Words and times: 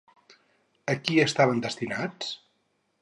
A 0.93 0.95
qui 1.09 1.19
estaven 1.25 1.61
destinats? 1.67 2.33